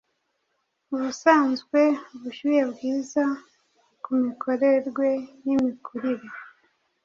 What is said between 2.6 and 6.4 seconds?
bwiza ku mikorerwe n’imikurire